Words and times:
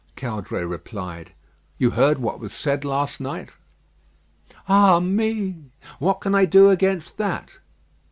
Caudray 0.17 0.63
replied: 0.65 1.33
"You 1.77 1.91
heard 1.91 2.17
what 2.17 2.39
was 2.39 2.53
said 2.53 2.83
last 2.83 3.19
night?" 3.21 3.51
"Ah, 4.67 4.99
me!" 4.99 5.65
"What 5.99 6.21
can 6.21 6.33
I 6.33 6.45
do 6.45 6.71
against 6.71 7.17
that?" 7.17 7.59